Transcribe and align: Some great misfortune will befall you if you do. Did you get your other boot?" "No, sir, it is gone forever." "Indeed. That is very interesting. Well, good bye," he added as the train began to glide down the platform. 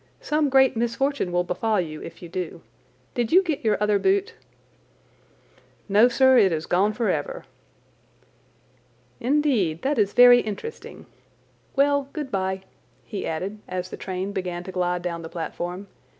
Some 0.19 0.49
great 0.49 0.75
misfortune 0.75 1.31
will 1.31 1.43
befall 1.43 1.79
you 1.79 2.01
if 2.01 2.23
you 2.23 2.27
do. 2.27 2.61
Did 3.13 3.31
you 3.31 3.43
get 3.43 3.63
your 3.63 3.77
other 3.79 3.99
boot?" 3.99 4.33
"No, 5.87 6.07
sir, 6.07 6.39
it 6.39 6.51
is 6.51 6.65
gone 6.65 6.91
forever." 6.91 7.43
"Indeed. 9.19 9.83
That 9.83 9.99
is 9.99 10.13
very 10.13 10.39
interesting. 10.39 11.05
Well, 11.75 12.09
good 12.13 12.31
bye," 12.31 12.63
he 13.05 13.27
added 13.27 13.59
as 13.67 13.91
the 13.91 13.95
train 13.95 14.31
began 14.31 14.63
to 14.63 14.71
glide 14.71 15.03
down 15.03 15.21
the 15.21 15.29
platform. 15.29 15.85